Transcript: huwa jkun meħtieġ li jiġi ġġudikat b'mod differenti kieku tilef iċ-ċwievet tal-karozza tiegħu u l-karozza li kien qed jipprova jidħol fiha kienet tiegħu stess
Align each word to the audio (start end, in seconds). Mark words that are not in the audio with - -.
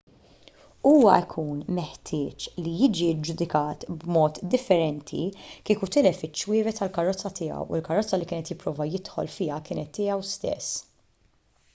huwa 0.91 1.17
jkun 1.33 1.57
meħtieġ 1.79 2.45
li 2.67 2.71
jiġi 2.79 3.09
ġġudikat 3.27 3.85
b'mod 4.05 4.39
differenti 4.55 5.21
kieku 5.71 5.91
tilef 5.97 6.23
iċ-ċwievet 6.29 6.81
tal-karozza 6.81 7.33
tiegħu 7.41 7.61
u 7.69 7.79
l-karozza 7.81 8.21
li 8.23 8.29
kien 8.33 8.43
qed 8.43 8.53
jipprova 8.55 8.89
jidħol 8.95 9.33
fiha 9.37 9.61
kienet 9.69 9.93
tiegħu 10.01 10.27
stess 10.33 10.75